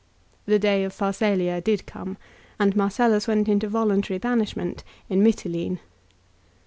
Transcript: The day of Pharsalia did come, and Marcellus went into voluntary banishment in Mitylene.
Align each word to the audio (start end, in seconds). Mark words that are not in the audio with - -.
The 0.47 0.57
day 0.57 0.83
of 0.83 0.93
Pharsalia 0.95 1.61
did 1.63 1.85
come, 1.85 2.17
and 2.59 2.75
Marcellus 2.75 3.27
went 3.27 3.47
into 3.47 3.67
voluntary 3.67 4.17
banishment 4.17 4.83
in 5.09 5.21
Mitylene. 5.23 5.77